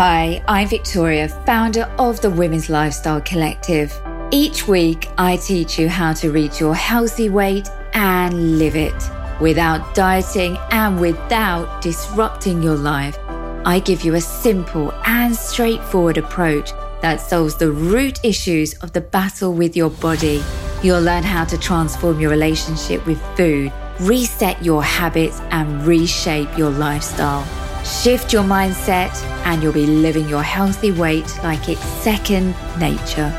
Hi, 0.00 0.44
I'm 0.46 0.68
Victoria, 0.68 1.28
founder 1.28 1.92
of 1.98 2.20
the 2.20 2.30
Women's 2.30 2.70
Lifestyle 2.70 3.20
Collective. 3.20 3.92
Each 4.30 4.68
week, 4.68 5.08
I 5.18 5.38
teach 5.38 5.76
you 5.76 5.88
how 5.88 6.12
to 6.12 6.30
reach 6.30 6.60
your 6.60 6.72
healthy 6.72 7.28
weight 7.28 7.68
and 7.94 8.60
live 8.60 8.76
it 8.76 8.94
without 9.40 9.96
dieting 9.96 10.56
and 10.70 11.00
without 11.00 11.82
disrupting 11.82 12.62
your 12.62 12.76
life. 12.76 13.18
I 13.66 13.82
give 13.84 14.04
you 14.04 14.14
a 14.14 14.20
simple 14.20 14.92
and 15.04 15.34
straightforward 15.34 16.16
approach 16.16 16.70
that 17.02 17.20
solves 17.20 17.56
the 17.56 17.72
root 17.72 18.24
issues 18.24 18.74
of 18.74 18.92
the 18.92 19.00
battle 19.00 19.52
with 19.52 19.76
your 19.76 19.90
body. 19.90 20.44
You'll 20.80 21.02
learn 21.02 21.24
how 21.24 21.44
to 21.46 21.58
transform 21.58 22.20
your 22.20 22.30
relationship 22.30 23.04
with 23.04 23.20
food, 23.36 23.72
reset 23.98 24.64
your 24.64 24.84
habits, 24.84 25.40
and 25.50 25.84
reshape 25.84 26.56
your 26.56 26.70
lifestyle. 26.70 27.67
Shift 27.88 28.34
your 28.34 28.44
mindset, 28.44 29.16
and 29.46 29.62
you'll 29.62 29.72
be 29.72 29.86
living 29.86 30.28
your 30.28 30.42
healthy 30.42 30.92
weight 30.92 31.26
like 31.42 31.70
it's 31.70 31.80
second 31.80 32.54
nature. 32.78 33.32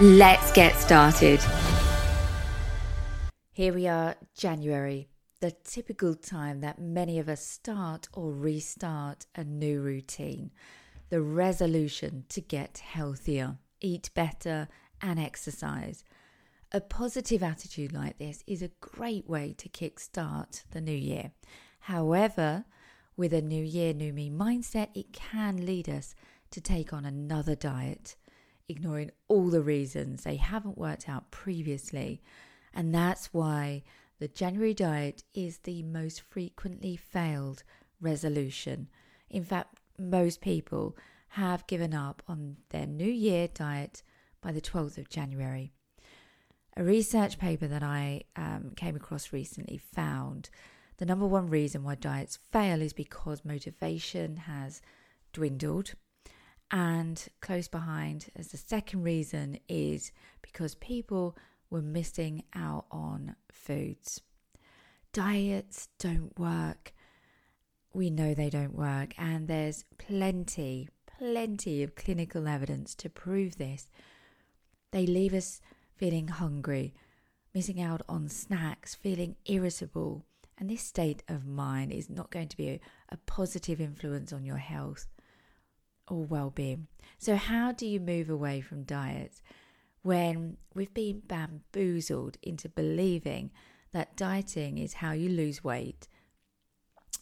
Let's 0.00 0.52
get 0.52 0.76
started. 0.76 1.40
Here 3.52 3.72
we 3.72 3.88
are, 3.88 4.16
January, 4.36 5.08
the 5.40 5.52
typical 5.64 6.14
time 6.14 6.60
that 6.60 6.78
many 6.78 7.18
of 7.18 7.30
us 7.30 7.40
start 7.40 8.06
or 8.12 8.32
restart 8.32 9.24
a 9.34 9.42
new 9.42 9.80
routine. 9.80 10.50
The 11.08 11.22
resolution 11.22 12.26
to 12.28 12.42
get 12.42 12.78
healthier, 12.78 13.56
eat 13.80 14.10
better, 14.14 14.68
and 15.00 15.18
exercise. 15.18 16.04
A 16.70 16.82
positive 16.82 17.42
attitude 17.42 17.94
like 17.94 18.18
this 18.18 18.44
is 18.46 18.60
a 18.60 18.72
great 18.80 19.26
way 19.26 19.54
to 19.56 19.70
kickstart 19.70 20.64
the 20.70 20.82
new 20.82 20.92
year. 20.92 21.32
However, 21.80 22.66
with 23.16 23.32
a 23.32 23.42
new 23.42 23.62
year, 23.62 23.94
new 23.94 24.12
me 24.12 24.30
mindset, 24.30 24.88
it 24.94 25.12
can 25.12 25.64
lead 25.64 25.88
us 25.88 26.14
to 26.50 26.60
take 26.60 26.92
on 26.92 27.04
another 27.04 27.54
diet, 27.54 28.16
ignoring 28.68 29.10
all 29.28 29.48
the 29.48 29.62
reasons 29.62 30.22
they 30.22 30.36
haven't 30.36 30.78
worked 30.78 31.08
out 31.08 31.30
previously. 31.30 32.20
And 32.74 32.94
that's 32.94 33.32
why 33.32 33.82
the 34.18 34.28
January 34.28 34.74
diet 34.74 35.24
is 35.34 35.58
the 35.58 35.82
most 35.82 36.20
frequently 36.20 36.96
failed 36.96 37.62
resolution. 38.00 38.88
In 39.30 39.44
fact, 39.44 39.80
most 39.98 40.40
people 40.40 40.96
have 41.30 41.66
given 41.66 41.94
up 41.94 42.22
on 42.28 42.56
their 42.70 42.86
New 42.86 43.10
Year 43.10 43.48
diet 43.48 44.02
by 44.40 44.52
the 44.52 44.60
12th 44.60 44.98
of 44.98 45.08
January. 45.08 45.72
A 46.76 46.84
research 46.84 47.38
paper 47.38 47.66
that 47.66 47.82
I 47.82 48.22
um, 48.36 48.72
came 48.76 48.96
across 48.96 49.32
recently 49.32 49.78
found 49.78 50.50
the 50.98 51.06
number 51.06 51.26
one 51.26 51.48
reason 51.48 51.84
why 51.84 51.94
diets 51.94 52.38
fail 52.50 52.80
is 52.80 52.92
because 52.92 53.44
motivation 53.44 54.36
has 54.36 54.80
dwindled. 55.32 55.94
And 56.70 57.24
close 57.40 57.68
behind, 57.68 58.26
as 58.34 58.48
the 58.48 58.56
second 58.56 59.04
reason, 59.04 59.58
is 59.68 60.10
because 60.42 60.74
people 60.76 61.36
were 61.70 61.82
missing 61.82 62.42
out 62.54 62.86
on 62.90 63.36
foods. 63.52 64.20
Diets 65.12 65.88
don't 65.98 66.36
work. 66.38 66.92
We 67.92 68.10
know 68.10 68.34
they 68.34 68.50
don't 68.50 68.74
work, 68.74 69.14
and 69.16 69.46
there's 69.46 69.84
plenty, 69.96 70.88
plenty 71.18 71.82
of 71.82 71.94
clinical 71.94 72.48
evidence 72.48 72.94
to 72.96 73.08
prove 73.08 73.56
this. 73.58 73.88
They 74.90 75.06
leave 75.06 75.34
us 75.34 75.60
feeling 75.94 76.28
hungry, 76.28 76.94
missing 77.54 77.80
out 77.80 78.02
on 78.08 78.28
snacks, 78.28 78.94
feeling 78.94 79.36
irritable, 79.46 80.24
and 80.58 80.70
this 80.70 80.82
state 80.82 81.22
of 81.28 81.46
mind 81.46 81.92
is 81.92 82.08
not 82.08 82.30
going 82.30 82.48
to 82.48 82.56
be 82.56 82.68
a, 82.68 82.80
a 83.10 83.16
positive 83.18 83.80
influence 83.80 84.32
on 84.32 84.44
your 84.44 84.56
health 84.56 85.06
or 86.08 86.24
well 86.24 86.50
being. 86.50 86.86
So, 87.18 87.36
how 87.36 87.72
do 87.72 87.86
you 87.86 88.00
move 88.00 88.30
away 88.30 88.60
from 88.60 88.84
diets 88.84 89.42
when 90.02 90.56
we've 90.74 90.94
been 90.94 91.22
bamboozled 91.26 92.38
into 92.42 92.68
believing 92.68 93.50
that 93.92 94.16
dieting 94.16 94.78
is 94.78 94.94
how 94.94 95.12
you 95.12 95.28
lose 95.28 95.64
weight? 95.64 96.08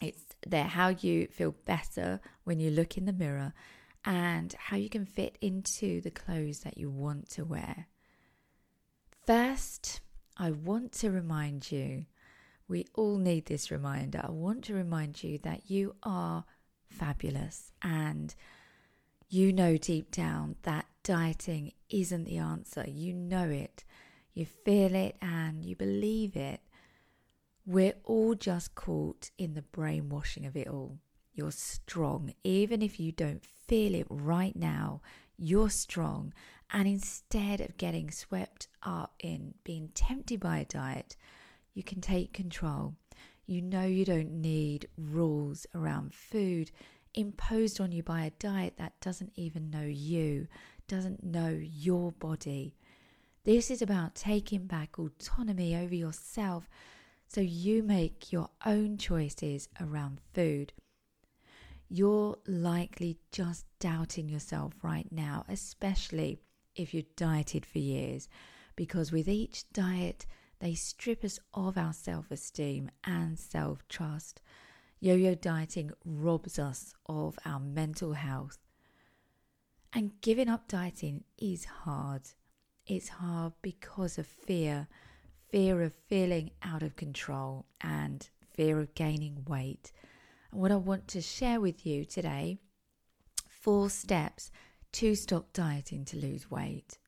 It's 0.00 0.24
there 0.46 0.64
how 0.64 0.88
you 0.88 1.28
feel 1.28 1.54
better 1.64 2.20
when 2.44 2.60
you 2.60 2.70
look 2.70 2.96
in 2.96 3.06
the 3.06 3.12
mirror 3.12 3.54
and 4.04 4.54
how 4.58 4.76
you 4.76 4.90
can 4.90 5.06
fit 5.06 5.38
into 5.40 6.00
the 6.00 6.10
clothes 6.10 6.60
that 6.60 6.76
you 6.76 6.90
want 6.90 7.30
to 7.30 7.44
wear. 7.44 7.86
First, 9.26 10.00
I 10.36 10.50
want 10.50 10.92
to 10.92 11.10
remind 11.10 11.72
you 11.72 12.04
we 12.68 12.86
all 12.94 13.18
need 13.18 13.46
this 13.46 13.70
reminder. 13.70 14.20
I 14.24 14.30
want 14.30 14.64
to 14.64 14.74
remind 14.74 15.22
you 15.22 15.38
that 15.38 15.70
you 15.70 15.94
are 16.02 16.44
fabulous 16.88 17.72
and 17.82 18.34
you 19.28 19.52
know 19.52 19.76
deep 19.76 20.10
down 20.10 20.56
that 20.62 20.86
dieting 21.02 21.72
isn't 21.90 22.24
the 22.24 22.38
answer. 22.38 22.84
You 22.88 23.12
know 23.12 23.48
it, 23.48 23.84
you 24.32 24.46
feel 24.46 24.94
it, 24.94 25.16
and 25.20 25.64
you 25.64 25.76
believe 25.76 26.36
it. 26.36 26.60
We're 27.66 27.94
all 28.04 28.34
just 28.34 28.74
caught 28.74 29.30
in 29.38 29.54
the 29.54 29.62
brainwashing 29.62 30.46
of 30.46 30.56
it 30.56 30.68
all. 30.68 30.98
You're 31.32 31.50
strong, 31.50 32.32
even 32.44 32.80
if 32.80 33.00
you 33.00 33.10
don't 33.12 33.44
feel 33.44 33.94
it 33.94 34.06
right 34.08 34.54
now, 34.54 35.00
you're 35.36 35.70
strong. 35.70 36.32
And 36.72 36.86
instead 36.86 37.60
of 37.60 37.76
getting 37.76 38.10
swept 38.10 38.68
up 38.82 39.14
in 39.18 39.54
being 39.64 39.90
tempted 39.94 40.40
by 40.40 40.58
a 40.58 40.64
diet, 40.64 41.16
you 41.74 41.82
can 41.82 42.00
take 42.00 42.32
control. 42.32 42.94
You 43.46 43.60
know 43.60 43.84
you 43.84 44.04
don't 44.04 44.40
need 44.40 44.88
rules 44.96 45.66
around 45.74 46.14
food 46.14 46.70
imposed 47.14 47.80
on 47.80 47.92
you 47.92 48.02
by 48.02 48.24
a 48.24 48.30
diet 48.30 48.74
that 48.78 49.00
doesn't 49.00 49.32
even 49.36 49.70
know 49.70 49.84
you, 49.84 50.48
doesn't 50.88 51.22
know 51.22 51.56
your 51.60 52.12
body. 52.12 52.74
This 53.44 53.70
is 53.70 53.82
about 53.82 54.14
taking 54.14 54.66
back 54.66 54.98
autonomy 54.98 55.76
over 55.76 55.94
yourself 55.94 56.68
so 57.28 57.40
you 57.40 57.82
make 57.82 58.32
your 58.32 58.48
own 58.64 58.96
choices 58.96 59.68
around 59.80 60.20
food. 60.32 60.72
You're 61.88 62.38
likely 62.46 63.18
just 63.30 63.66
doubting 63.78 64.28
yourself 64.28 64.72
right 64.82 65.10
now, 65.10 65.44
especially 65.48 66.38
if 66.74 66.94
you've 66.94 67.14
dieted 67.16 67.66
for 67.66 67.78
years, 67.78 68.28
because 68.76 69.12
with 69.12 69.28
each 69.28 69.70
diet, 69.72 70.26
they 70.60 70.74
strip 70.74 71.24
us 71.24 71.38
of 71.52 71.76
our 71.76 71.92
self 71.92 72.30
esteem 72.30 72.90
and 73.04 73.38
self 73.38 73.86
trust. 73.88 74.40
Yo 75.00 75.14
yo 75.14 75.34
dieting 75.34 75.90
robs 76.04 76.58
us 76.58 76.94
of 77.06 77.38
our 77.44 77.60
mental 77.60 78.14
health. 78.14 78.58
And 79.92 80.20
giving 80.20 80.48
up 80.48 80.66
dieting 80.68 81.24
is 81.38 81.64
hard. 81.64 82.22
It's 82.86 83.08
hard 83.08 83.52
because 83.62 84.18
of 84.18 84.26
fear 84.26 84.88
fear 85.54 85.82
of 85.82 85.92
feeling 86.08 86.50
out 86.64 86.82
of 86.82 86.96
control 86.96 87.64
and 87.80 88.28
fear 88.56 88.80
of 88.80 88.92
gaining 88.96 89.44
weight. 89.46 89.92
And 90.50 90.60
what 90.60 90.72
I 90.72 90.76
want 90.76 91.06
to 91.08 91.20
share 91.20 91.60
with 91.60 91.86
you 91.86 92.04
today 92.04 92.58
four 93.48 93.88
steps 93.88 94.50
to 94.94 95.14
stop 95.14 95.52
dieting 95.52 96.04
to 96.06 96.16
lose 96.16 96.50
weight. 96.50 96.98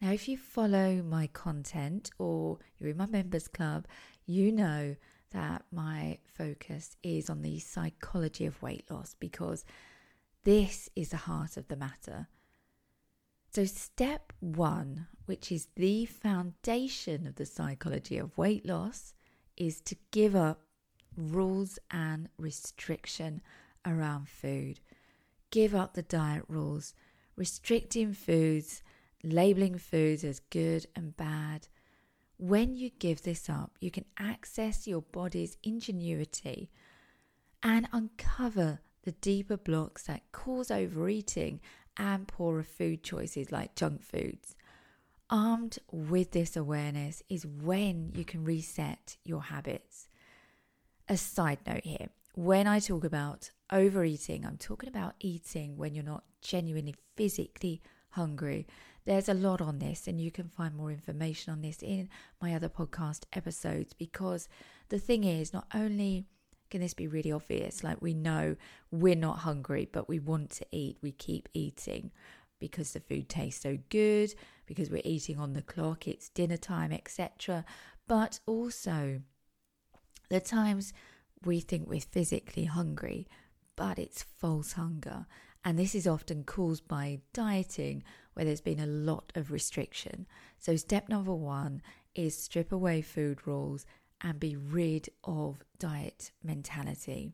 Now, 0.00 0.12
if 0.12 0.28
you 0.28 0.36
follow 0.36 1.02
my 1.02 1.26
content 1.28 2.10
or 2.18 2.58
you're 2.78 2.90
in 2.90 2.96
my 2.96 3.06
members 3.06 3.48
club, 3.48 3.86
you 4.26 4.52
know 4.52 4.94
that 5.32 5.64
my 5.72 6.18
focus 6.24 6.96
is 7.02 7.28
on 7.28 7.42
the 7.42 7.58
psychology 7.58 8.46
of 8.46 8.62
weight 8.62 8.88
loss 8.90 9.14
because 9.18 9.64
this 10.44 10.88
is 10.94 11.10
the 11.10 11.16
heart 11.16 11.56
of 11.56 11.66
the 11.68 11.76
matter. 11.76 12.28
So, 13.52 13.64
step 13.64 14.32
one, 14.40 15.08
which 15.26 15.50
is 15.50 15.68
the 15.74 16.06
foundation 16.06 17.26
of 17.26 17.34
the 17.34 17.46
psychology 17.46 18.18
of 18.18 18.38
weight 18.38 18.64
loss, 18.64 19.14
is 19.56 19.80
to 19.82 19.96
give 20.12 20.36
up 20.36 20.60
rules 21.16 21.78
and 21.90 22.28
restriction 22.38 23.42
around 23.84 24.28
food. 24.28 24.78
Give 25.50 25.74
up 25.74 25.94
the 25.94 26.02
diet 26.02 26.44
rules, 26.46 26.94
restricting 27.36 28.12
foods 28.12 28.82
labeling 29.22 29.78
foods 29.78 30.24
as 30.24 30.40
good 30.40 30.86
and 30.94 31.16
bad. 31.16 31.68
When 32.36 32.76
you 32.76 32.90
give 32.90 33.22
this 33.22 33.48
up, 33.48 33.72
you 33.80 33.90
can 33.90 34.04
access 34.18 34.86
your 34.86 35.02
body's 35.02 35.56
ingenuity 35.62 36.70
and 37.62 37.88
uncover 37.92 38.80
the 39.02 39.12
deeper 39.12 39.56
blocks 39.56 40.04
that 40.04 40.30
cause 40.32 40.70
overeating 40.70 41.60
and 41.96 42.28
poorer 42.28 42.62
food 42.62 43.02
choices 43.02 43.50
like 43.50 43.74
junk 43.74 44.02
foods. 44.02 44.54
Armed 45.30 45.78
with 45.90 46.30
this 46.30 46.56
awareness 46.56 47.22
is 47.28 47.44
when 47.44 48.12
you 48.14 48.24
can 48.24 48.44
reset 48.44 49.16
your 49.24 49.42
habits. 49.42 50.08
A 51.08 51.16
side 51.16 51.58
note 51.66 51.84
here 51.84 52.08
when 52.34 52.68
I 52.68 52.78
talk 52.78 53.02
about 53.02 53.50
overeating, 53.72 54.46
I'm 54.46 54.58
talking 54.58 54.88
about 54.88 55.14
eating 55.18 55.76
when 55.76 55.92
you're 55.92 56.04
not 56.04 56.22
genuinely 56.40 56.94
physically 57.16 57.82
hungry. 58.10 58.66
There's 59.08 59.30
a 59.30 59.32
lot 59.32 59.62
on 59.62 59.78
this, 59.78 60.06
and 60.06 60.20
you 60.20 60.30
can 60.30 60.50
find 60.50 60.74
more 60.74 60.90
information 60.90 61.50
on 61.50 61.62
this 61.62 61.78
in 61.80 62.10
my 62.42 62.54
other 62.54 62.68
podcast 62.68 63.22
episodes 63.32 63.94
because 63.94 64.50
the 64.90 64.98
thing 64.98 65.24
is, 65.24 65.50
not 65.50 65.66
only 65.74 66.26
can 66.68 66.82
this 66.82 66.92
be 66.92 67.08
really 67.08 67.32
obvious? 67.32 67.82
Like 67.82 68.02
we 68.02 68.12
know 68.12 68.56
we're 68.90 69.14
not 69.14 69.38
hungry, 69.38 69.88
but 69.90 70.10
we 70.10 70.18
want 70.18 70.50
to 70.50 70.66
eat. 70.72 70.98
We 71.00 71.12
keep 71.12 71.48
eating 71.54 72.10
because 72.60 72.92
the 72.92 73.00
food 73.00 73.30
tastes 73.30 73.62
so 73.62 73.78
good, 73.88 74.34
because 74.66 74.90
we're 74.90 75.00
eating 75.06 75.38
on 75.38 75.54
the 75.54 75.62
clock, 75.62 76.06
it's 76.06 76.28
dinner 76.28 76.58
time, 76.58 76.92
etc. 76.92 77.64
But 78.08 78.40
also 78.44 79.22
the 80.28 80.40
times 80.40 80.92
we 81.42 81.60
think 81.60 81.88
we're 81.88 82.00
physically 82.02 82.66
hungry, 82.66 83.26
but 83.74 83.98
it's 83.98 84.22
false 84.22 84.72
hunger. 84.74 85.24
And 85.64 85.78
this 85.78 85.94
is 85.94 86.06
often 86.06 86.44
caused 86.44 86.86
by 86.88 87.20
dieting, 87.32 88.02
where 88.34 88.44
there's 88.44 88.60
been 88.60 88.80
a 88.80 88.86
lot 88.86 89.32
of 89.34 89.50
restriction. 89.50 90.26
So, 90.58 90.76
step 90.76 91.08
number 91.08 91.34
one 91.34 91.82
is 92.14 92.36
strip 92.36 92.72
away 92.72 93.02
food 93.02 93.46
rules 93.46 93.84
and 94.20 94.40
be 94.40 94.56
rid 94.56 95.08
of 95.24 95.62
diet 95.78 96.30
mentality. 96.42 97.32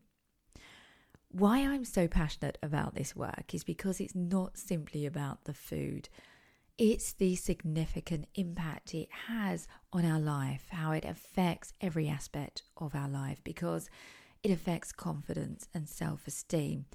Why 1.29 1.59
I'm 1.59 1.83
so 1.83 2.07
passionate 2.07 2.57
about 2.63 2.95
this 2.95 3.15
work 3.15 3.53
is 3.53 3.63
because 3.63 3.99
it's 3.99 4.15
not 4.15 4.57
simply 4.57 5.05
about 5.05 5.43
the 5.43 5.53
food. 5.53 6.07
It's 6.77 7.13
the 7.13 7.35
significant 7.35 8.27
impact 8.35 8.93
it 8.93 9.09
has 9.27 9.67
on 9.91 10.05
our 10.05 10.19
life, 10.19 10.65
how 10.69 10.91
it 10.91 11.05
affects 11.05 11.73
every 11.81 12.07
aspect 12.07 12.63
of 12.77 12.95
our 12.95 13.09
life, 13.09 13.41
because 13.43 13.89
it 14.43 14.51
affects 14.51 14.91
confidence 14.91 15.67
and 15.73 15.89
self 15.89 16.27
esteem. 16.27 16.85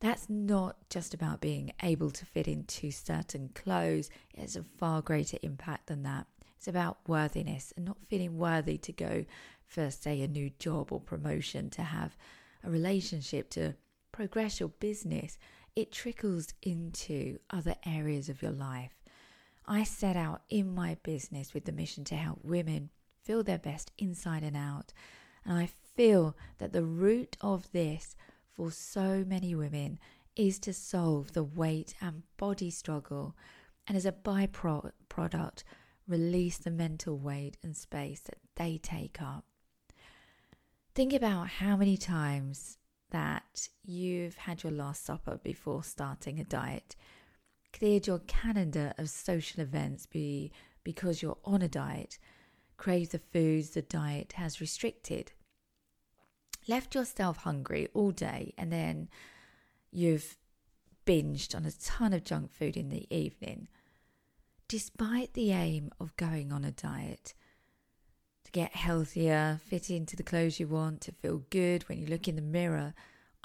That's 0.00 0.28
not 0.28 0.76
just 0.90 1.14
about 1.14 1.40
being 1.40 1.72
able 1.82 2.10
to 2.10 2.26
fit 2.26 2.46
into 2.46 2.90
certain 2.90 3.50
clothes, 3.54 4.10
it 4.34 4.40
has 4.40 4.56
a 4.56 4.64
far 4.78 5.00
greater 5.00 5.38
impact 5.42 5.86
than 5.86 6.02
that. 6.02 6.26
It's 6.56 6.68
about 6.68 6.98
worthiness 7.06 7.72
and 7.76 7.86
not 7.86 7.98
feeling 8.08 8.38
worthy 8.38 8.78
to 8.78 8.92
go 8.92 9.24
for, 9.66 9.90
say, 9.90 10.22
a 10.22 10.28
new 10.28 10.50
job 10.58 10.92
or 10.92 11.00
promotion, 11.00 11.70
to 11.70 11.82
have 11.82 12.16
a 12.62 12.70
relationship, 12.70 13.50
to 13.50 13.74
progress 14.12 14.60
your 14.60 14.68
business. 14.68 15.38
It 15.74 15.92
trickles 15.92 16.54
into 16.62 17.38
other 17.50 17.74
areas 17.84 18.28
of 18.28 18.42
your 18.42 18.52
life. 18.52 18.92
I 19.66 19.84
set 19.84 20.16
out 20.16 20.42
in 20.48 20.74
my 20.74 20.96
business 21.02 21.52
with 21.52 21.64
the 21.64 21.72
mission 21.72 22.04
to 22.04 22.16
help 22.16 22.44
women 22.44 22.90
feel 23.22 23.42
their 23.42 23.58
best 23.58 23.90
inside 23.98 24.42
and 24.42 24.56
out. 24.56 24.92
And 25.44 25.58
I 25.58 25.68
feel 25.96 26.36
that 26.58 26.72
the 26.72 26.84
root 26.84 27.36
of 27.40 27.70
this 27.72 28.14
for 28.56 28.70
so 28.70 29.24
many 29.26 29.54
women 29.54 29.98
is 30.34 30.58
to 30.60 30.72
solve 30.72 31.32
the 31.32 31.44
weight 31.44 31.94
and 32.00 32.22
body 32.36 32.70
struggle. 32.70 33.36
And 33.86 33.96
as 33.96 34.06
a 34.06 34.12
byproduct, 34.12 35.62
release 36.08 36.58
the 36.58 36.70
mental 36.70 37.18
weight 37.18 37.56
and 37.62 37.76
space 37.76 38.20
that 38.20 38.38
they 38.56 38.78
take 38.78 39.20
up. 39.20 39.44
Think 40.94 41.12
about 41.12 41.48
how 41.48 41.76
many 41.76 41.96
times 41.96 42.78
that 43.10 43.68
you've 43.84 44.36
had 44.36 44.62
your 44.62 44.72
last 44.72 45.04
supper 45.04 45.38
before 45.42 45.84
starting 45.84 46.40
a 46.40 46.44
diet, 46.44 46.96
cleared 47.72 48.06
your 48.06 48.20
calendar 48.20 48.94
of 48.98 49.10
social 49.10 49.60
events 49.62 50.06
be, 50.06 50.50
because 50.82 51.22
you're 51.22 51.38
on 51.44 51.62
a 51.62 51.68
diet, 51.68 52.18
crave 52.76 53.10
the 53.10 53.18
foods 53.18 53.70
the 53.70 53.82
diet 53.82 54.32
has 54.32 54.60
restricted, 54.60 55.32
left 56.68 56.94
yourself 56.94 57.38
hungry 57.38 57.88
all 57.94 58.10
day, 58.10 58.52
and 58.58 58.72
then 58.72 59.08
you've 59.90 60.36
binged 61.06 61.54
on 61.54 61.64
a 61.64 61.70
ton 61.70 62.12
of 62.12 62.24
junk 62.24 62.50
food 62.50 62.76
in 62.76 62.88
the 62.88 63.06
evening 63.14 63.68
despite 64.68 65.34
the 65.34 65.52
aim 65.52 65.90
of 66.00 66.16
going 66.16 66.52
on 66.52 66.64
a 66.64 66.72
diet 66.72 67.34
to 68.44 68.50
get 68.52 68.74
healthier, 68.74 69.60
fit 69.64 69.90
into 69.90 70.16
the 70.16 70.22
clothes 70.22 70.60
you 70.60 70.66
want, 70.66 71.00
to 71.02 71.12
feel 71.12 71.42
good 71.50 71.88
when 71.88 71.98
you 71.98 72.06
look 72.06 72.28
in 72.28 72.36
the 72.36 72.42
mirror, 72.42 72.94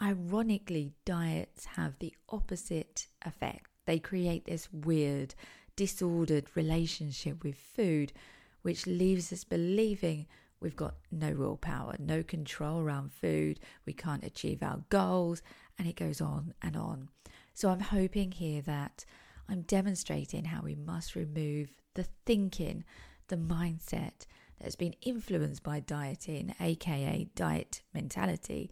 ironically, 0.01 0.93
diets 1.05 1.65
have 1.65 1.97
the 1.99 2.13
opposite 2.29 3.07
effect. 3.23 3.67
They 3.85 3.99
create 3.99 4.45
this 4.45 4.71
weird, 4.71 5.33
disordered 5.75 6.45
relationship 6.55 7.43
with 7.43 7.55
food, 7.55 8.13
which 8.61 8.85
leaves 8.85 9.33
us 9.33 9.43
believing 9.43 10.27
we've 10.61 10.75
got 10.75 10.95
no 11.11 11.33
willpower, 11.33 11.95
no 11.99 12.23
control 12.23 12.79
around 12.79 13.11
food, 13.11 13.59
we 13.85 13.93
can't 13.93 14.23
achieve 14.23 14.63
our 14.63 14.83
goals, 14.89 15.41
and 15.77 15.87
it 15.87 15.95
goes 15.95 16.21
on 16.21 16.53
and 16.61 16.77
on. 16.77 17.09
So 17.53 17.69
I'm 17.69 17.79
hoping 17.79 18.31
here 18.31 18.61
that 18.61 19.03
I'm 19.49 19.63
demonstrating 19.63 20.45
how 20.45 20.61
we 20.61 20.75
must 20.75 21.15
remove 21.15 21.73
the 21.95 22.05
thinking, 22.25 22.85
the 23.27 23.35
mindset 23.35 24.25
that 24.57 24.65
has 24.65 24.75
been 24.75 24.95
influenced 25.01 25.63
by 25.63 25.81
dieting, 25.81 26.55
aka 26.59 27.27
diet 27.35 27.81
mentality, 27.93 28.71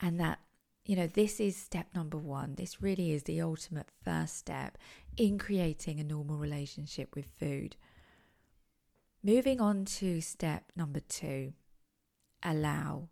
and 0.00 0.20
that 0.20 0.40
you 0.84 0.96
know, 0.96 1.06
this 1.06 1.38
is 1.38 1.54
step 1.54 1.86
number 1.94 2.16
one. 2.16 2.54
This 2.54 2.80
really 2.80 3.12
is 3.12 3.24
the 3.24 3.42
ultimate 3.42 3.88
first 4.02 4.38
step 4.38 4.78
in 5.18 5.36
creating 5.38 6.00
a 6.00 6.04
normal 6.04 6.38
relationship 6.38 7.14
with 7.14 7.26
food. 7.38 7.76
Moving 9.22 9.60
on 9.60 9.84
to 9.84 10.20
step 10.20 10.70
number 10.76 11.00
two 11.00 11.52
allow. 12.42 13.08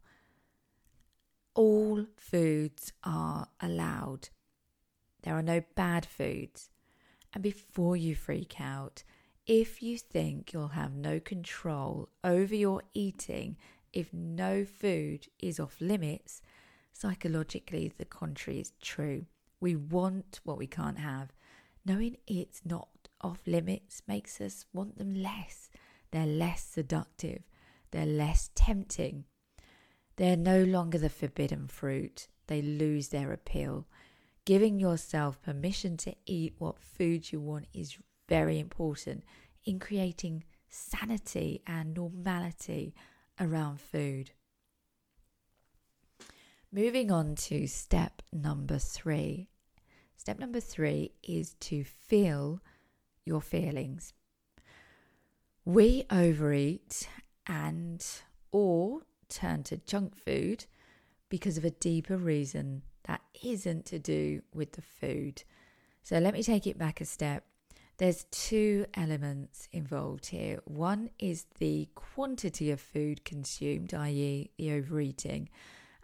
All 1.55 2.07
foods 2.17 2.93
are 3.03 3.49
allowed. 3.61 4.29
There 5.23 5.35
are 5.35 5.43
no 5.43 5.63
bad 5.75 6.07
foods. 6.07 6.71
And 7.35 7.43
before 7.43 7.97
you 7.97 8.15
freak 8.15 8.61
out, 8.61 9.03
if 9.47 9.83
you 9.83 9.99
think 9.99 10.53
you'll 10.53 10.69
have 10.69 10.95
no 10.95 11.19
control 11.19 12.09
over 12.23 12.55
your 12.55 12.83
eating 12.95 13.57
if 13.93 14.13
no 14.13 14.65
food 14.65 15.27
is 15.39 15.59
off 15.59 15.81
limits, 15.81 16.43
psychologically 16.93 17.91
the 17.97 18.05
contrary 18.05 18.61
is 18.61 18.75
true. 18.81 19.25
We 19.59 19.75
want 19.75 20.41
what 20.45 20.59
we 20.59 20.67
can't 20.67 20.99
have. 20.99 21.33
Knowing 21.85 22.19
it's 22.27 22.61
not 22.65 23.09
off 23.23 23.41
limits 23.47 24.03
makes 24.07 24.41
us 24.41 24.67
want 24.73 24.99
them 24.99 25.15
less. 25.15 25.71
They're 26.17 26.25
less 26.25 26.63
seductive, 26.63 27.43
they're 27.91 28.07
less 28.07 28.49
tempting. 28.55 29.25
They're 30.17 30.35
no 30.35 30.65
longer 30.65 30.97
the 30.97 31.11
forbidden 31.11 31.67
fruit, 31.69 32.29
they 32.47 32.63
lose 32.63 33.09
their 33.09 33.35
appeal. 33.35 33.87
Giving 34.47 34.81
yourself 34.81 35.43
permission 35.43 35.99
to 35.99 36.15
eat 36.25 36.55
what 36.57 36.81
food 36.81 37.31
you 37.31 37.39
want 37.39 37.67
is 37.75 37.99
very 38.31 38.59
important 38.59 39.25
in 39.67 39.79
creating 39.79 40.45
sanity 40.71 41.61
and 41.67 41.93
normality 41.93 42.95
around 43.39 43.79
food. 43.79 44.31
Moving 46.73 47.11
on 47.11 47.35
to 47.35 47.67
step 47.67 48.23
number 48.33 48.79
three. 48.79 49.51
Step 50.17 50.39
number 50.39 50.61
three 50.61 51.13
is 51.23 51.53
to 51.61 51.85
feel 51.85 52.63
your 53.27 53.43
feelings. 53.43 54.15
We 55.67 56.05
overeat 56.13 57.09
and 57.45 58.07
or 58.53 59.01
turn 59.29 59.65
to 59.65 59.79
junk 59.79 60.15
food 60.15 60.67
because 61.29 61.59
of 61.59 61.65
a 61.65 61.71
deeper 61.71 62.17
reason 62.17 62.83
that 63.09 63.21
isn't 63.43 63.85
to 63.87 63.99
do 63.99 64.43
with 64.55 64.75
the 64.75 64.83
food. 64.83 65.43
So 66.05 66.21
let 66.21 66.35
me 66.35 66.45
take 66.45 66.69
it 66.69 66.79
back 66.79 67.01
a 67.01 67.05
step. 67.05 67.47
There's 67.99 68.27
two 68.31 68.87
elements 68.95 69.69
involved 69.73 70.27
here. 70.27 70.61
One 70.67 71.11
is 71.19 71.47
the 71.59 71.89
quantity 71.97 72.71
of 72.71 72.81
food 72.81 73.25
consumed, 73.25 73.93
i.e., 73.93 74.53
the 74.57 74.71
overeating. 74.71 75.49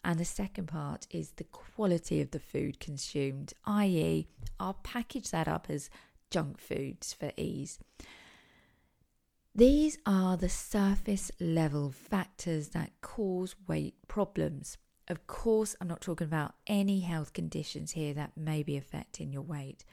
And 0.02 0.18
the 0.18 0.24
second 0.24 0.66
part 0.66 1.06
is 1.08 1.30
the 1.36 1.44
quality 1.44 2.20
of 2.20 2.32
the 2.32 2.40
food 2.40 2.80
consumed, 2.80 3.52
i.e., 3.64 4.26
I'll 4.58 4.80
package 4.82 5.30
that 5.30 5.46
up 5.46 5.66
as 5.68 5.88
junk 6.30 6.58
foods 6.58 7.12
for 7.12 7.30
ease. 7.36 7.78
These 9.54 9.98
are 10.06 10.38
the 10.38 10.48
surface 10.48 11.30
level 11.38 11.90
factors 11.90 12.68
that 12.70 12.90
cause 13.02 13.54
weight 13.68 13.96
problems. 14.08 14.78
Of 15.08 15.26
course, 15.26 15.76
I'm 15.78 15.88
not 15.88 16.00
talking 16.00 16.26
about 16.26 16.54
any 16.66 17.00
health 17.00 17.34
conditions 17.34 17.92
here 17.92 18.14
that 18.14 18.34
may 18.34 18.62
be 18.62 18.78
affecting 18.78 19.30
your 19.30 19.42
weight, 19.42 19.84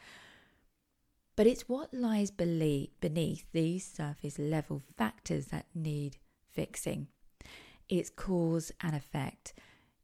but 1.35 1.45
it's 1.45 1.67
what 1.67 1.93
lies 1.93 2.31
beneath 2.31 3.51
these 3.51 3.85
surface 3.85 4.39
level 4.39 4.81
factors 4.97 5.47
that 5.47 5.65
need 5.75 6.15
fixing. 6.53 7.07
It's 7.89 8.09
cause 8.09 8.71
and 8.79 8.95
effect. 8.95 9.51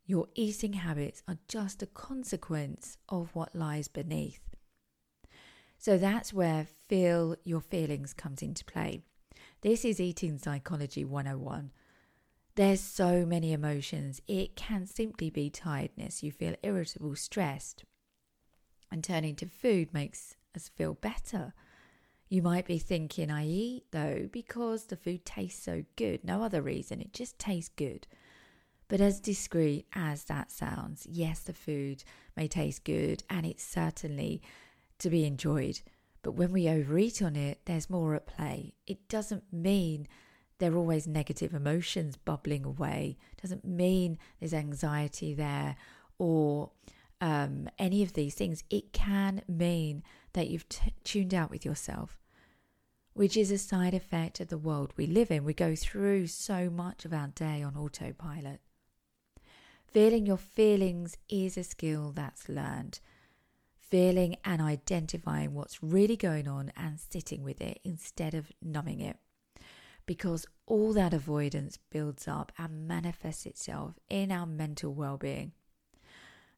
Your 0.06 0.28
eating 0.36 0.74
habits 0.74 1.24
are 1.30 1.38
just 1.48 1.82
a 1.82 1.88
consequence 1.88 2.98
of 3.08 3.34
what 3.34 3.56
lies 3.56 3.88
beneath. 3.88 4.42
So 5.78 5.98
that's 5.98 6.34
where 6.34 6.68
feel 6.90 7.38
your 7.46 7.62
feelings 7.62 8.14
comes 8.14 8.42
into 8.42 8.66
play. 8.66 9.04
This 9.66 9.84
is 9.84 10.00
eating 10.00 10.38
psychology 10.38 11.04
101 11.04 11.72
there's 12.54 12.82
so 12.82 13.26
many 13.26 13.52
emotions. 13.52 14.22
It 14.28 14.56
can 14.56 14.86
simply 14.86 15.32
be 15.32 15.50
tiredness. 15.50 16.22
You 16.22 16.32
feel 16.32 16.54
irritable, 16.62 17.16
stressed, 17.16 17.84
and 18.92 19.04
turning 19.04 19.36
to 19.38 19.48
food 19.48 19.92
makes 19.92 20.36
us 20.56 20.70
feel 20.70 20.94
better. 20.94 21.56
You 22.30 22.44
might 22.44 22.68
be 22.68 22.78
thinking, 22.78 23.32
I 23.32 23.48
eat 23.48 23.86
though 23.90 24.30
because 24.32 24.86
the 24.86 24.96
food 24.96 25.26
tastes 25.26 25.64
so 25.64 25.84
good. 25.96 26.24
No 26.24 26.44
other 26.44 26.62
reason, 26.62 27.02
it 27.02 27.12
just 27.12 27.40
tastes 27.40 27.74
good. 27.76 28.06
But 28.88 29.02
as 29.02 29.20
discreet 29.20 29.88
as 29.96 30.26
that 30.26 30.52
sounds, 30.52 31.08
yes, 31.10 31.40
the 31.40 31.54
food 31.54 32.04
may 32.38 32.48
taste 32.48 32.84
good 32.84 33.24
and 33.32 33.48
it's 33.48 33.64
certainly 33.64 34.44
to 35.00 35.10
be 35.10 35.26
enjoyed. 35.26 35.82
But 36.26 36.32
when 36.32 36.52
we 36.52 36.68
overeat 36.68 37.22
on 37.22 37.36
it, 37.36 37.60
there's 37.66 37.88
more 37.88 38.16
at 38.16 38.26
play. 38.26 38.74
It 38.88 39.08
doesn't 39.08 39.44
mean 39.54 40.08
there 40.58 40.74
are 40.74 40.78
always 40.78 41.06
negative 41.06 41.54
emotions 41.54 42.18
bubbling 42.18 42.66
away, 42.66 43.20
it 43.38 43.42
doesn't 43.44 43.64
mean 43.64 44.18
there's 44.40 44.52
anxiety 44.52 45.36
there 45.36 45.76
or 46.18 46.72
um, 47.22 47.70
any 47.78 48.02
of 48.02 48.14
these 48.14 48.34
things. 48.34 48.64
It 48.72 48.92
can 48.92 49.44
mean 49.48 50.02
that 50.34 50.48
you've 50.48 50.68
t- 50.68 50.96
tuned 51.04 51.36
out 51.36 51.52
with 51.52 51.64
yourself, 51.64 52.18
which 53.14 53.38
is 53.38 53.52
a 53.52 53.60
side 53.60 53.94
effect 53.94 54.40
of 54.40 54.48
the 54.48 54.58
world 54.58 54.94
we 54.98 55.06
live 55.06 55.30
in. 55.30 55.44
We 55.44 55.54
go 55.54 55.76
through 55.76 56.26
so 56.26 56.72
much 56.72 57.06
of 57.06 57.14
our 57.14 57.28
day 57.28 57.62
on 57.62 57.78
autopilot. 57.78 58.62
Feeling 59.86 60.26
your 60.26 60.38
feelings 60.38 61.18
is 61.30 61.56
a 61.56 61.64
skill 61.64 62.12
that's 62.16 62.50
learned. 62.50 63.00
Feeling 63.90 64.38
and 64.44 64.62
identifying 64.62 65.54
what's 65.54 65.84
really 65.84 66.18
going 66.18 66.48
on 66.48 66.72
and 66.76 67.00
sitting 67.00 67.44
with 67.44 67.62
it 67.62 67.80
instead 67.84 68.34
of 68.34 68.52
numbing 68.62 69.00
it. 69.00 69.18
Because 70.06 70.46
all 70.66 70.94
that 70.94 71.14
avoidance 71.14 71.78
builds 71.92 72.28
up 72.28 72.52
and 72.58 72.88
manifests 72.88 73.46
itself 73.46 73.94
in 74.10 74.32
our 74.32 74.46
mental 74.46 74.94
well 74.94 75.18
being. 75.18 75.52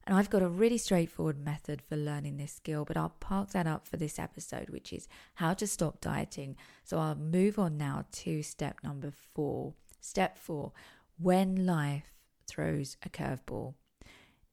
And 0.08 0.16
I've 0.16 0.30
got 0.30 0.42
a 0.42 0.48
really 0.48 0.78
straightforward 0.78 1.38
method 1.38 1.82
for 1.82 1.94
learning 1.94 2.38
this 2.38 2.52
skill, 2.52 2.86
but 2.86 2.96
I'll 2.96 3.14
park 3.20 3.50
that 3.50 3.66
up 3.66 3.86
for 3.86 3.98
this 3.98 4.18
episode, 4.18 4.70
which 4.70 4.90
is 4.90 5.06
how 5.34 5.52
to 5.52 5.66
stop 5.66 6.00
dieting. 6.00 6.56
So 6.82 6.98
I'll 6.98 7.14
move 7.14 7.58
on 7.58 7.76
now 7.76 8.06
to 8.12 8.42
step 8.42 8.78
number 8.82 9.12
four. 9.34 9.74
Step 10.00 10.38
four 10.38 10.72
when 11.18 11.66
life 11.66 12.14
throws 12.46 12.96
a 13.04 13.10
curveball 13.10 13.74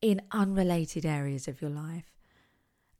in 0.01 0.22
unrelated 0.32 1.05
areas 1.05 1.48
of 1.48 1.62
your 1.62 1.72
life. 1.72 2.14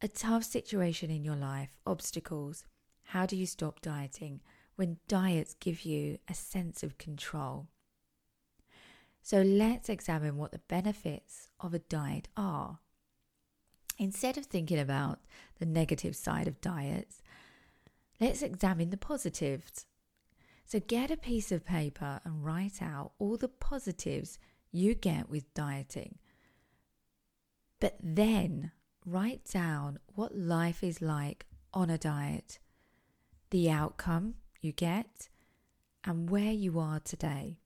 A 0.02 0.08
tough 0.08 0.44
situation 0.44 1.10
in 1.10 1.24
your 1.24 1.36
life, 1.36 1.70
obstacles. 1.86 2.66
How 3.10 3.26
do 3.26 3.36
you 3.36 3.46
stop 3.46 3.82
dieting 3.82 4.42
when 4.76 4.98
diets 5.08 5.56
give 5.60 5.84
you 5.84 6.18
a 6.28 6.34
sense 6.34 6.84
of 6.84 6.98
control? 6.98 7.68
So 9.22 9.42
let's 9.42 9.90
examine 9.90 10.38
what 10.38 10.52
the 10.52 10.60
benefits 10.68 11.50
of 11.60 11.74
a 11.74 11.80
diet 11.80 12.28
are. 12.36 12.80
Instead 13.98 14.38
of 14.38 14.46
thinking 14.46 14.78
about 14.78 15.20
the 15.60 15.66
negative 15.66 16.16
side 16.16 16.48
of 16.48 16.62
diets, 16.62 17.22
let's 18.20 18.42
examine 18.42 18.90
the 18.90 18.98
positives. 18.98 19.86
So 20.66 20.80
get 20.80 21.10
a 21.10 21.18
piece 21.18 21.52
of 21.52 21.66
paper 21.66 22.20
and 22.26 22.44
write 22.44 22.82
out 22.82 23.14
all 23.18 23.38
the 23.38 23.48
positives 23.48 24.38
you 24.72 24.94
get 24.94 25.30
with 25.30 25.54
dieting. 25.54 26.18
But 27.80 27.98
then 28.02 28.72
write 29.06 29.44
down 29.46 30.00
what 30.16 30.36
life 30.36 30.84
is 30.84 31.02
like 31.02 31.46
on 31.74 31.90
a 31.90 31.98
diet, 31.98 32.60
the 33.52 33.70
outcome 33.70 34.36
you 34.62 34.72
get, 34.72 35.30
and 36.04 36.30
where 36.30 36.52
you 36.52 36.80
are 36.80 37.00
today. 37.00 37.60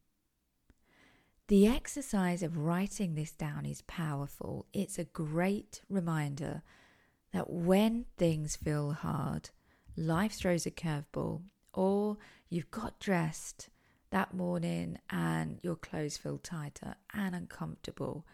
The 1.47 1.67
exercise 1.67 2.43
of 2.43 2.57
writing 2.57 3.15
this 3.15 3.31
down 3.31 3.65
is 3.65 3.81
powerful. 3.83 4.67
It's 4.73 4.99
a 4.99 5.05
great 5.05 5.81
reminder 5.89 6.61
that 7.33 7.49
when 7.49 8.05
things 8.17 8.55
feel 8.55 8.91
hard, 8.91 9.49
life 9.95 10.33
throws 10.33 10.65
a 10.65 10.71
curveball, 10.71 11.41
or 11.73 12.17
you've 12.49 12.71
got 12.71 12.99
dressed 12.99 13.69
that 14.11 14.33
morning 14.33 14.97
and 15.09 15.59
your 15.61 15.75
clothes 15.75 16.17
feel 16.17 16.37
tighter 16.37 16.95
and 17.13 17.35
uncomfortable, 17.35 18.25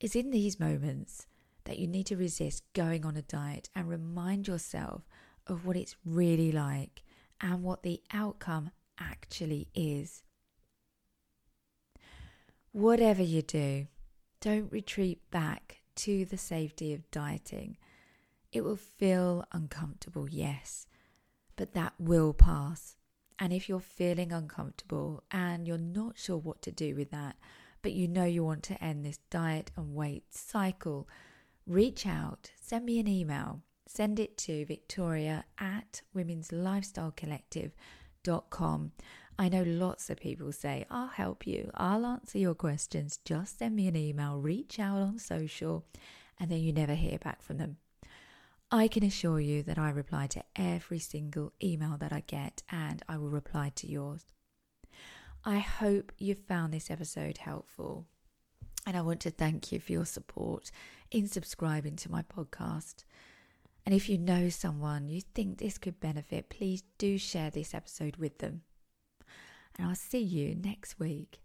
it's 0.00 0.16
in 0.16 0.30
these 0.30 0.60
moments 0.60 1.26
that 1.64 1.78
you 1.78 1.86
need 1.86 2.06
to 2.06 2.16
resist 2.16 2.64
going 2.72 3.04
on 3.04 3.16
a 3.16 3.22
diet 3.22 3.68
and 3.74 3.88
remind 3.88 4.48
yourself 4.48 5.02
of 5.46 5.66
what 5.66 5.76
it's 5.76 5.96
really 6.04 6.52
like 6.52 7.02
and 7.40 7.62
what 7.62 7.82
the 7.82 8.00
outcome 8.12 8.70
actually 8.98 9.68
is. 9.74 10.22
Whatever 12.72 13.22
you 13.22 13.42
do, 13.42 13.88
don't 14.40 14.70
retreat 14.70 15.20
back 15.30 15.80
to 15.96 16.24
the 16.24 16.38
safety 16.38 16.94
of 16.94 17.10
dieting. 17.10 17.76
It 18.52 18.62
will 18.62 18.76
feel 18.76 19.44
uncomfortable, 19.52 20.28
yes, 20.28 20.86
but 21.56 21.74
that 21.74 21.94
will 21.98 22.32
pass. 22.32 22.96
And 23.38 23.52
if 23.52 23.68
you're 23.68 23.80
feeling 23.80 24.32
uncomfortable 24.32 25.24
and 25.30 25.66
you're 25.66 25.78
not 25.78 26.18
sure 26.18 26.36
what 26.36 26.62
to 26.62 26.70
do 26.72 26.94
with 26.94 27.10
that, 27.10 27.36
but 27.82 27.92
you 27.92 28.06
know 28.06 28.24
you 28.24 28.44
want 28.44 28.62
to 28.64 28.82
end 28.84 29.04
this 29.04 29.18
diet 29.30 29.70
and 29.76 29.94
weight 29.94 30.34
cycle, 30.34 31.08
reach 31.70 32.04
out, 32.04 32.50
send 32.60 32.84
me 32.84 32.98
an 32.98 33.06
email, 33.06 33.62
send 33.86 34.18
it 34.18 34.36
to 34.36 34.64
victoria 34.64 35.44
at 35.58 36.02
women's 36.12 36.50
lifestyle 36.50 37.12
collective.com. 37.12 38.90
I 39.38 39.48
know 39.48 39.62
lots 39.62 40.10
of 40.10 40.18
people 40.18 40.50
say, 40.50 40.84
I'll 40.90 41.06
help 41.06 41.46
you, 41.46 41.70
I'll 41.74 42.04
answer 42.04 42.38
your 42.38 42.56
questions. 42.56 43.20
Just 43.24 43.60
send 43.60 43.76
me 43.76 43.86
an 43.86 43.94
email, 43.94 44.40
reach 44.40 44.80
out 44.80 44.98
on 44.98 45.18
social, 45.20 45.86
and 46.40 46.50
then 46.50 46.58
you 46.58 46.72
never 46.72 46.94
hear 46.94 47.18
back 47.18 47.40
from 47.40 47.58
them. 47.58 47.76
I 48.72 48.88
can 48.88 49.04
assure 49.04 49.40
you 49.40 49.62
that 49.62 49.78
I 49.78 49.90
reply 49.90 50.26
to 50.28 50.42
every 50.56 50.98
single 50.98 51.52
email 51.62 51.96
that 52.00 52.12
I 52.12 52.24
get, 52.26 52.64
and 52.68 53.00
I 53.08 53.16
will 53.16 53.30
reply 53.30 53.70
to 53.76 53.86
yours. 53.86 54.24
I 55.44 55.58
hope 55.58 56.10
you 56.18 56.34
found 56.34 56.74
this 56.74 56.90
episode 56.90 57.38
helpful, 57.38 58.06
and 58.90 58.98
I 58.98 59.02
want 59.02 59.20
to 59.20 59.30
thank 59.30 59.70
you 59.70 59.78
for 59.78 59.92
your 59.92 60.04
support 60.04 60.72
in 61.12 61.28
subscribing 61.28 61.94
to 61.94 62.10
my 62.10 62.22
podcast. 62.22 63.04
And 63.86 63.94
if 63.94 64.08
you 64.08 64.18
know 64.18 64.48
someone 64.48 65.08
you 65.08 65.20
think 65.20 65.58
this 65.58 65.78
could 65.78 66.00
benefit, 66.00 66.48
please 66.48 66.82
do 66.98 67.16
share 67.16 67.50
this 67.50 67.72
episode 67.72 68.16
with 68.16 68.38
them 68.38 68.62
and 69.78 69.86
I'll 69.86 69.94
see 69.94 70.18
you 70.18 70.56
next 70.56 70.98
week. 70.98 71.40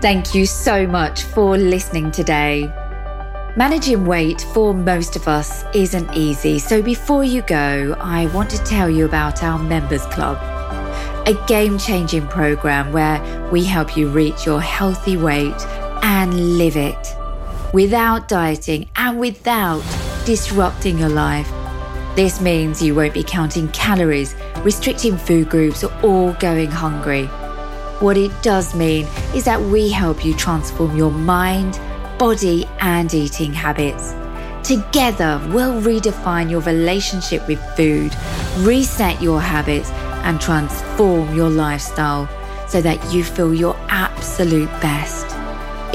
Thank 0.00 0.34
you 0.34 0.46
so 0.46 0.86
much 0.86 1.24
for 1.24 1.58
listening 1.58 2.10
today. 2.10 2.72
Managing 3.54 4.06
weight 4.06 4.40
for 4.54 4.72
most 4.72 5.14
of 5.14 5.28
us 5.28 5.62
isn't 5.74 6.10
easy, 6.16 6.58
so 6.58 6.80
before 6.80 7.22
you 7.22 7.42
go, 7.42 7.94
I 8.00 8.28
want 8.28 8.48
to 8.50 8.64
tell 8.64 8.88
you 8.88 9.04
about 9.04 9.42
our 9.42 9.58
Members 9.58 10.06
Club, 10.06 10.38
a 11.28 11.34
game 11.46 11.76
changing 11.76 12.26
program 12.28 12.90
where 12.90 13.20
we 13.52 13.62
help 13.62 13.98
you 13.98 14.08
reach 14.08 14.46
your 14.46 14.62
healthy 14.62 15.14
weight 15.14 15.60
and 16.02 16.56
live 16.56 16.74
it 16.74 17.14
without 17.74 18.28
dieting 18.28 18.88
and 18.96 19.20
without 19.20 19.82
disrupting 20.24 20.96
your 20.96 21.10
life. 21.10 21.46
This 22.16 22.40
means 22.40 22.80
you 22.80 22.94
won't 22.94 23.12
be 23.12 23.22
counting 23.22 23.68
calories, 23.72 24.34
restricting 24.60 25.18
food 25.18 25.50
groups, 25.50 25.84
or 26.02 26.32
going 26.40 26.70
hungry. 26.70 27.26
What 28.00 28.16
it 28.16 28.32
does 28.40 28.74
mean 28.74 29.06
is 29.34 29.44
that 29.44 29.60
we 29.60 29.90
help 29.90 30.24
you 30.24 30.32
transform 30.32 30.96
your 30.96 31.10
mind, 31.10 31.78
body, 32.18 32.66
and 32.80 33.12
eating 33.12 33.52
habits. 33.52 34.14
Together, 34.66 35.46
we'll 35.52 35.78
redefine 35.82 36.50
your 36.50 36.60
relationship 36.62 37.46
with 37.46 37.60
food, 37.76 38.16
reset 38.60 39.20
your 39.20 39.42
habits, 39.42 39.90
and 40.24 40.40
transform 40.40 41.34
your 41.34 41.50
lifestyle 41.50 42.28
so 42.68 42.80
that 42.80 43.12
you 43.12 43.24
feel 43.24 43.52
your 43.54 43.76
absolute 43.88 44.70
best. 44.80 45.26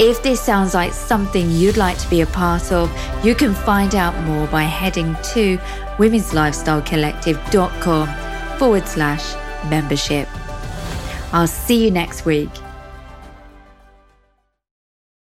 If 0.00 0.22
this 0.24 0.40
sounds 0.40 0.74
like 0.74 0.92
something 0.92 1.48
you'd 1.50 1.76
like 1.76 1.96
to 1.98 2.10
be 2.10 2.22
a 2.22 2.26
part 2.26 2.72
of, 2.72 2.90
you 3.24 3.32
can 3.34 3.54
find 3.54 3.94
out 3.94 4.18
more 4.24 4.48
by 4.48 4.64
heading 4.64 5.14
to 5.34 5.56
women'slifestylecollective.com 5.98 8.58
forward 8.58 8.88
slash 8.88 9.34
membership. 9.70 10.28
I'll 11.32 11.46
see 11.46 11.84
you 11.84 11.92
next 11.92 12.24
week. 12.24 12.50